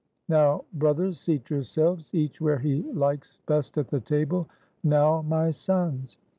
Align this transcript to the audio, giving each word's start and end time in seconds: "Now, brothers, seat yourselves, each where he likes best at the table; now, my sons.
"Now, 0.27 0.65
brothers, 0.73 1.19
seat 1.19 1.51
yourselves, 1.51 2.09
each 2.11 2.41
where 2.41 2.57
he 2.57 2.81
likes 2.91 3.37
best 3.45 3.77
at 3.77 3.89
the 3.89 4.01
table; 4.01 4.49
now, 4.83 5.21
my 5.21 5.51
sons. 5.51 6.17